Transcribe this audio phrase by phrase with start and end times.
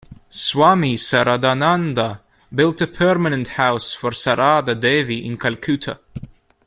[0.31, 5.99] Swami Saradananda built a permanent house for Sarada Devi in Calcutta.